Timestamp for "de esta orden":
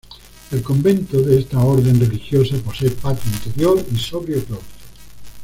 1.21-1.99